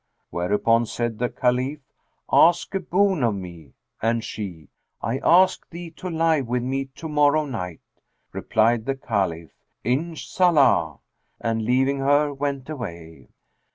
Whereupon 0.31 0.87
said 0.87 1.19
the 1.19 1.29
Caliph, 1.29 1.81
"Ask 2.33 2.73
a 2.73 2.79
boon 2.79 3.21
of 3.23 3.35
me," 3.35 3.73
and 4.01 4.23
she, 4.23 4.69
"I 4.99 5.19
ask 5.19 5.69
thee 5.69 5.91
to 5.91 6.09
lie 6.09 6.41
with 6.41 6.63
me 6.63 6.85
to 6.95 7.07
morrow 7.07 7.45
night." 7.45 7.81
Replied 8.33 8.87
the 8.87 8.95
Caliph, 8.95 9.51
"Inshallah!" 9.83 11.01
and 11.39 11.61
leaving 11.63 11.99
her, 11.99 12.33
went 12.33 12.67
away. 12.67 13.29